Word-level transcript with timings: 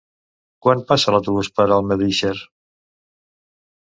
Quan 0.67 0.79
passa 0.91 1.11
l'autobús 1.15 1.49
per 1.59 1.65
Almedíxer? 1.75 2.31